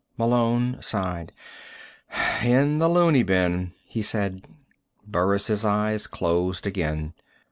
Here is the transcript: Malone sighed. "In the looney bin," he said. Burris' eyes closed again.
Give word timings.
Malone 0.17 0.81
sighed. 0.81 1.31
"In 2.41 2.79
the 2.79 2.89
looney 2.89 3.21
bin," 3.21 3.73
he 3.85 4.01
said. 4.01 4.47
Burris' 5.05 5.63
eyes 5.63 6.07
closed 6.07 6.65
again. 6.65 7.13